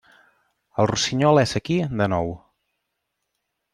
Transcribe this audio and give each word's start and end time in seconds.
El 0.83 0.87
rossinyol 0.91 1.41
és 1.43 1.53
aquí 1.61 1.77
de 2.01 2.07
nou. 2.15 2.33